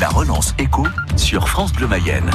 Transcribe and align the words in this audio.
La 0.00 0.08
relance 0.10 0.54
éco 0.58 0.86
sur 1.16 1.48
France 1.48 1.72
Bleu 1.72 1.88
Mayenne. 1.88 2.30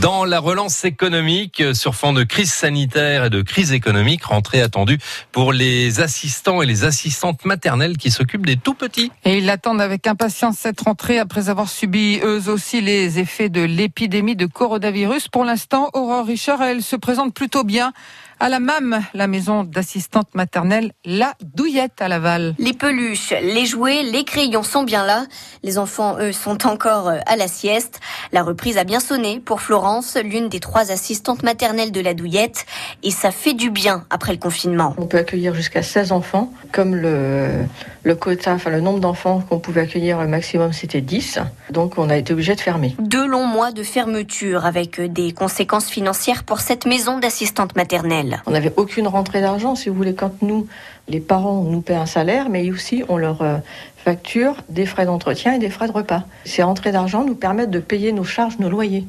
Dans 0.00 0.24
la 0.24 0.40
relance 0.40 0.84
économique 0.84 1.62
sur 1.72 1.94
fond 1.94 2.12
de 2.12 2.24
crise 2.24 2.52
sanitaire 2.52 3.26
et 3.26 3.30
de 3.30 3.40
crise 3.40 3.72
économique, 3.72 4.24
rentrée 4.24 4.60
attendue 4.60 4.98
pour 5.30 5.52
les 5.52 6.00
assistants 6.00 6.60
et 6.60 6.66
les 6.66 6.84
assistantes 6.84 7.44
maternelles 7.44 7.96
qui 7.98 8.10
s'occupent 8.10 8.46
des 8.46 8.56
tout 8.56 8.74
petits. 8.74 9.12
Et 9.24 9.38
ils 9.38 9.46
l'attendent 9.46 9.80
avec 9.80 10.06
impatience 10.06 10.56
cette 10.58 10.80
rentrée 10.80 11.18
après 11.18 11.48
avoir 11.48 11.68
subi 11.68 12.18
eux 12.22 12.48
aussi 12.48 12.80
les 12.80 13.18
effets 13.18 13.48
de 13.48 13.62
l'épidémie 13.62 14.36
de 14.36 14.46
coronavirus. 14.46 15.28
Pour 15.28 15.44
l'instant, 15.44 15.90
Aurore 15.92 16.26
Richard, 16.26 16.62
elle 16.62 16.82
se 16.82 16.96
présente 16.96 17.32
plutôt 17.32 17.64
bien 17.64 17.92
à 18.40 18.48
la 18.48 18.60
MAM, 18.60 19.02
la 19.14 19.26
maison 19.26 19.64
d'assistante 19.64 20.34
maternelle 20.34 20.92
La 21.04 21.34
Douillette 21.42 22.00
à 22.00 22.08
Laval. 22.08 22.54
Les 22.58 22.72
peluches, 22.72 23.34
les 23.42 23.66
jouets, 23.66 24.02
les 24.02 24.24
crayons 24.24 24.62
sont 24.62 24.84
bien 24.84 25.04
là. 25.04 25.26
Les 25.62 25.78
enfants, 25.78 26.16
eux, 26.20 26.32
sont 26.32 26.66
encore 26.66 27.08
à 27.08 27.36
la 27.36 27.48
sieste. 27.48 28.00
La 28.32 28.42
reprise 28.42 28.78
a 28.78 28.84
bien 28.84 29.00
sonné 29.00 29.40
pour 29.40 29.60
Florence, 29.60 30.16
l'une 30.22 30.48
des 30.48 30.60
trois 30.60 30.92
assistantes 30.92 31.42
maternelles 31.42 31.92
de 31.92 32.00
La 32.00 32.14
Douillette. 32.14 32.64
Et 33.02 33.10
ça 33.10 33.30
fait 33.30 33.54
du 33.54 33.70
bien 33.70 34.04
après 34.10 34.32
le 34.32 34.38
confinement. 34.38 34.94
On 34.98 35.06
peut 35.06 35.18
accueillir 35.18 35.54
jusqu'à 35.54 35.82
16 35.82 36.12
enfants. 36.12 36.52
Comme 36.70 36.94
le, 36.94 37.64
le 38.04 38.14
quota, 38.14 38.54
enfin 38.54 38.70
le 38.70 38.80
nombre 38.80 39.00
d'enfants 39.00 39.40
qu'on 39.48 39.58
pouvait 39.58 39.80
accueillir, 39.80 40.20
le 40.20 40.28
maximum 40.28 40.72
c'était 40.72 41.00
10. 41.00 41.40
Donc 41.70 41.98
on 41.98 42.08
a 42.08 42.16
été 42.16 42.32
obligé 42.32 42.54
de 42.54 42.60
fermer. 42.60 42.94
Deux 43.00 43.26
longs 43.26 43.46
mois 43.46 43.72
de 43.72 43.82
fermeture 43.82 44.64
avec 44.64 45.00
des 45.00 45.32
conséquences 45.32 45.88
financières 45.88 46.44
pour 46.44 46.60
cette 46.60 46.86
maison 46.86 47.18
d'assistante 47.18 47.74
maternelle. 47.76 48.27
On 48.46 48.50
n'avait 48.50 48.72
aucune 48.76 49.06
rentrée 49.06 49.40
d'argent, 49.40 49.74
si 49.74 49.88
vous 49.88 49.94
voulez, 49.94 50.14
quand 50.14 50.42
nous, 50.42 50.66
les 51.08 51.20
parents, 51.20 51.62
nous 51.62 51.80
paient 51.80 51.94
un 51.94 52.06
salaire, 52.06 52.48
mais 52.48 52.70
aussi 52.70 53.04
on 53.08 53.16
leur 53.16 53.42
euh, 53.42 53.56
facture 53.96 54.56
des 54.68 54.86
frais 54.86 55.06
d'entretien 55.06 55.54
et 55.54 55.58
des 55.58 55.70
frais 55.70 55.88
de 55.88 55.92
repas. 55.92 56.24
Ces 56.44 56.62
rentrées 56.62 56.92
d'argent 56.92 57.24
nous 57.24 57.34
permettent 57.34 57.70
de 57.70 57.80
payer 57.80 58.12
nos 58.12 58.24
charges, 58.24 58.58
nos 58.58 58.70
loyers. 58.70 59.06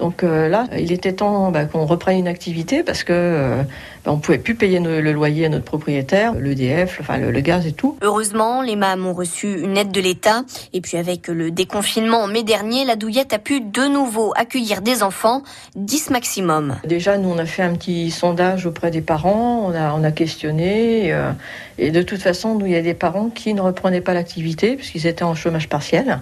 Donc 0.00 0.24
euh, 0.24 0.48
là, 0.48 0.66
il 0.76 0.92
était 0.92 1.12
temps 1.12 1.50
bah, 1.50 1.66
qu'on 1.66 1.84
reprenne 1.84 2.18
une 2.18 2.28
activité 2.28 2.82
parce 2.82 3.04
que 3.04 3.12
euh, 3.12 3.62
bah, 4.04 4.12
on 4.12 4.16
pouvait 4.16 4.38
plus 4.38 4.54
payer 4.54 4.80
le, 4.80 5.02
le 5.02 5.12
loyer 5.12 5.44
à 5.44 5.48
notre 5.50 5.66
propriétaire, 5.66 6.32
l'EDF, 6.34 6.98
enfin 7.02 7.18
le, 7.18 7.30
le, 7.30 7.40
gaz 7.40 7.66
et 7.66 7.72
tout. 7.72 7.98
Heureusement, 8.00 8.62
les 8.62 8.76
mâmes 8.76 9.04
ont 9.06 9.12
reçu 9.12 9.60
une 9.60 9.76
aide 9.76 9.92
de 9.92 10.00
l'État. 10.00 10.44
Et 10.72 10.80
puis 10.80 10.96
avec 10.96 11.28
le 11.28 11.50
déconfinement 11.50 12.22
en 12.22 12.28
mai 12.28 12.42
dernier, 12.42 12.86
la 12.86 12.96
Douillette 12.96 13.34
a 13.34 13.38
pu 13.38 13.60
de 13.60 13.86
nouveau 13.92 14.32
accueillir 14.36 14.80
des 14.80 15.02
enfants, 15.02 15.42
10 15.76 16.10
maximum. 16.10 16.76
Déjà, 16.86 17.18
nous, 17.18 17.28
on 17.28 17.38
a 17.38 17.44
fait 17.44 17.62
un 17.62 17.74
petit 17.74 18.10
sondage 18.10 18.64
auprès 18.64 18.90
des 18.90 19.02
parents, 19.02 19.66
on 19.66 19.74
a, 19.74 19.92
on 19.92 20.02
a 20.02 20.12
questionné. 20.12 21.12
Euh, 21.12 21.30
et 21.76 21.90
de 21.90 22.00
toute 22.00 22.22
façon, 22.22 22.54
nous, 22.54 22.64
il 22.64 22.72
y 22.72 22.76
a 22.76 22.82
des 22.82 22.94
parents 22.94 23.28
qui 23.28 23.52
ne 23.52 23.60
reprenaient 23.60 24.00
pas 24.00 24.14
l'activité 24.14 24.76
puisqu'ils 24.76 25.06
étaient 25.06 25.24
en 25.24 25.34
chômage 25.34 25.68
partiel. 25.68 26.20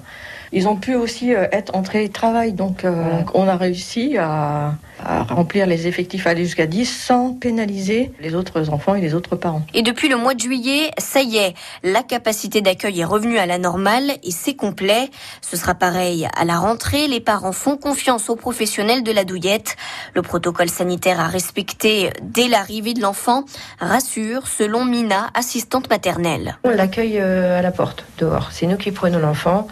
Ils 0.53 0.69
ont 0.69 0.77
pu 0.77 0.95
aussi 0.95 1.31
être 1.31 1.75
entrés 1.75 2.09
travail, 2.09 2.53
donc 2.53 2.85
euh, 2.85 3.23
on 3.35 3.49
a 3.49 3.57
réussi 3.57 4.17
à, 4.19 4.75
à, 5.05 5.23
remplir 5.25 5.67
les 5.67 5.87
effectifs, 5.87 6.27
aller 6.27 6.45
jusqu'à 6.45 6.67
10 6.67 6.87
sans 6.87 7.33
pénaliser 7.35 8.13
les 8.21 8.35
autres 8.35 8.71
enfants 8.71 8.95
et 8.95 9.01
les 9.01 9.15
autres 9.15 9.37
parents. 9.37 9.63
Et 9.75 9.83
depuis 9.83 10.09
le 10.09 10.17
mois 10.17 10.35
de 10.35 10.41
juillet, 10.41 10.91
ça 10.99 11.21
y 11.21 11.37
est, 11.37 11.55
la 11.83 12.03
capacité 12.03 12.61
d'accueil 12.61 13.01
est 13.01 13.05
revenue 13.05 13.39
à 13.39 13.47
la 13.47 13.59
normale 13.59 14.13
et 14.23 14.31
c'est 14.31 14.55
complet. 14.55 15.11
Ce 15.43 15.57
sera 15.57 15.75
pareil 15.75 16.29
à 16.37 16.45
la 16.45 16.59
rentrée, 16.59 17.09
les 17.09 17.21
parents 17.21 17.53
font 17.53 17.77
confiance 17.77 18.31
aux 18.31 18.37
professionnels 18.37 19.03
de 19.03 19.13
la 19.13 19.25
douillette. 19.25 19.77
Le 20.15 20.23
protocole 20.23 20.71
sanitaire 20.71 21.21
à 21.21 21.27
respecter 21.27 22.11
dès 22.23 22.49
l'arrivée 22.49 22.95
de 22.95 23.01
l'enfant 23.01 23.45
rassure, 23.81 24.47
selon 24.47 24.85
Mina, 24.85 25.29
assistante 25.35 25.91
maternelle. 25.91 26.57
On 26.65 26.71
l'accueille 26.71 27.19
à 27.19 27.63
la 27.63 27.71
porte, 27.71 28.05
dehors. 28.19 28.49
C'est 28.51 28.67
nous 28.67 28.77
qui 28.77 28.93
prenons 28.93 29.19
l'enfant 29.19 29.69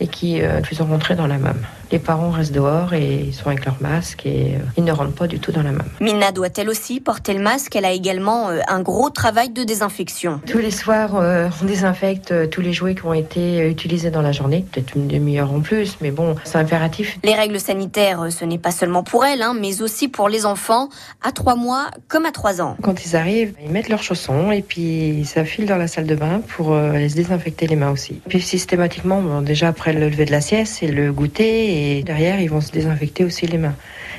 et 0.00 0.08
qui 0.08 0.42
euh, 0.42 0.62
faisons 0.62 0.86
rentrer 0.86 1.14
dans 1.14 1.26
la 1.26 1.38
MAM. 1.38 1.64
Les 1.92 1.98
parents 1.98 2.30
restent 2.30 2.52
dehors 2.52 2.94
et 2.94 3.24
ils 3.28 3.34
sont 3.34 3.48
avec 3.48 3.64
leur 3.64 3.76
masque 3.80 4.24
et 4.26 4.54
euh, 4.54 4.58
ils 4.76 4.84
ne 4.84 4.92
rentrent 4.92 5.14
pas 5.14 5.26
du 5.26 5.40
tout 5.40 5.52
dans 5.52 5.62
la 5.62 5.72
MAM. 5.72 5.88
Mina 6.00 6.32
doit 6.32 6.48
elle 6.56 6.68
aussi 6.68 7.00
porter 7.00 7.34
le 7.34 7.40
masque? 7.40 7.74
Elle 7.74 7.84
a 7.84 7.92
également 7.92 8.48
euh, 8.48 8.60
un 8.68 8.80
gros 8.80 9.10
travail 9.10 9.50
de 9.50 9.64
désinfection. 9.64 10.40
Tous 10.46 10.58
les 10.58 10.70
soirs, 10.70 11.16
euh, 11.16 11.48
on 11.60 11.64
désinfecte 11.64 12.50
tous 12.50 12.60
les 12.60 12.72
jouets 12.72 12.94
qui 12.94 13.04
ont 13.06 13.14
été 13.14 13.68
utilisés 13.68 14.10
dans 14.10 14.22
la 14.22 14.32
journée. 14.32 14.64
Peut-être 14.70 14.94
une 14.94 15.08
demi-heure 15.08 15.52
en 15.52 15.60
plus, 15.60 15.96
mais 16.00 16.10
bon, 16.10 16.36
c'est 16.44 16.58
impératif. 16.58 17.18
Les 17.24 17.34
règles 17.34 17.58
sanitaires, 17.58 18.26
ce 18.30 18.44
n'est 18.44 18.58
pas 18.58 18.70
seulement 18.70 19.02
pour 19.02 19.24
elle, 19.24 19.42
hein, 19.42 19.54
mais 19.58 19.82
aussi 19.82 20.08
pour 20.08 20.28
les 20.28 20.46
enfants 20.46 20.88
à 21.22 21.32
trois 21.32 21.56
mois 21.56 21.90
comme 22.08 22.26
à 22.26 22.32
trois 22.32 22.60
ans. 22.60 22.76
Quand 22.82 23.04
ils 23.04 23.16
arrivent, 23.16 23.54
ils 23.64 23.70
mettent 23.70 23.88
leurs 23.88 24.02
chaussons 24.02 24.52
et 24.52 24.62
puis 24.62 25.08
ils 25.08 25.26
s'affilent 25.26 25.66
dans 25.66 25.76
la 25.76 25.88
salle 25.88 26.06
de 26.06 26.14
bain 26.14 26.40
pour 26.56 26.72
euh, 26.72 27.08
se 27.08 27.14
désinfecter 27.14 27.66
les 27.66 27.76
mains 27.76 27.90
aussi. 27.90 28.20
Puis 28.28 28.40
systématiquement, 28.40 29.20
bon, 29.20 29.42
déjà 29.42 29.68
après 29.68 29.92
le 29.92 30.08
lever 30.08 30.24
de 30.24 30.32
la 30.32 30.40
sieste, 30.40 30.76
c'est 30.80 30.86
le 30.86 31.12
goûter 31.12 31.72
et 31.72 31.79
derrière, 32.04 32.40
ils 32.40 32.50
vont 32.50 32.60
se 32.60 32.70
désinfecter 32.70 33.24
aussi 33.24 33.46
les 33.46 33.58
mains. 33.58 33.74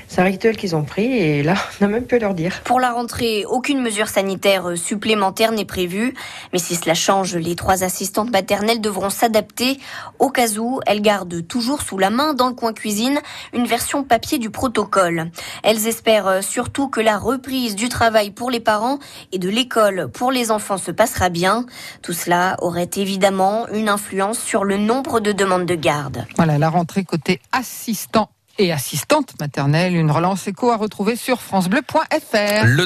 C'est 0.08 0.20
un 0.20 0.26
rituel 0.26 0.58
qu'ils 0.58 0.76
ont 0.76 0.84
pris 0.84 1.06
et 1.06 1.42
là, 1.42 1.56
on 1.82 1.86
a 1.86 1.88
même 1.88 2.04
pu 2.04 2.20
leur 2.20 2.34
dire. 2.34 2.62
Pour 2.66 2.80
la 2.80 2.92
rentrée, 2.92 3.46
aucune 3.46 3.82
mesure 3.82 4.10
sanitaire 4.10 4.78
supplémentaire 4.78 5.54
n'est 5.54 5.66
prévue. 5.66 6.14
Mais 6.52 6.60
si 6.60 6.76
cela 6.76 6.94
change, 6.94 7.36
les 7.36 7.56
trois 7.56 7.84
assistantes 7.84 8.30
maternelles 8.30 8.82
devront 8.82 9.10
s'adapter. 9.10 9.80
Au 10.20 10.30
cas 10.30 10.58
où, 10.58 10.82
elles 10.86 11.02
gardent 11.02 11.48
toujours 11.48 11.82
sous 11.82 11.98
la 11.98 12.10
main, 12.10 12.34
dans 12.34 12.50
le 12.50 12.54
coin 12.54 12.74
cuisine, 12.74 13.20
une 13.54 13.66
version 13.66 14.04
papier 14.04 14.38
du 14.38 14.50
protocole. 14.50 15.32
Elles 15.64 15.88
espèrent 15.88 16.44
surtout 16.44 16.90
que 16.90 17.00
la 17.00 17.18
reprise 17.18 17.76
du 17.76 17.88
travail 17.88 18.32
pour 18.32 18.52
les 18.52 18.60
parents 18.60 19.00
et 19.32 19.40
de 19.40 19.50
l'école 19.50 20.10
pour 20.14 20.32
les 20.32 20.52
enfants 20.52 20.78
se 20.78 20.92
passera 20.92 21.30
bien. 21.30 21.66
Tout 22.02 22.14
cela 22.14 22.58
aurait 22.60 22.90
évidemment 22.96 23.68
une 23.70 23.88
influence 23.88 24.40
sur 24.40 24.64
le 24.64 24.78
nombre 24.78 25.20
de 25.20 25.32
demandes 25.32 25.66
de 25.66 25.76
garde. 25.76 26.26
Voilà, 26.36 26.58
la 26.58 26.70
rentrée 26.70 27.04
côté 27.04 27.40
assistant 27.52 28.30
et 28.58 28.72
assistante 28.72 29.40
maternelle, 29.40 29.96
une 29.96 30.12
relance 30.12 30.48
éco 30.48 30.72
à 30.72 30.78
retrouver 30.78 31.16
sur 31.16 31.42
francebleu.fr. 31.42 32.66